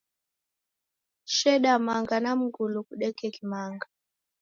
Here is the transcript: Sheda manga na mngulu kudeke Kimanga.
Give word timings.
Sheda 1.35 1.71
manga 1.85 2.17
na 2.23 2.31
mngulu 2.39 2.79
kudeke 2.87 3.27
Kimanga. 3.35 3.85